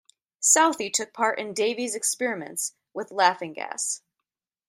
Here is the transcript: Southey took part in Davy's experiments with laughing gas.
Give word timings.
Southey 0.39 0.89
took 0.89 1.13
part 1.13 1.37
in 1.37 1.53
Davy's 1.53 1.93
experiments 1.93 2.73
with 2.91 3.11
laughing 3.11 3.53
gas. 3.53 4.01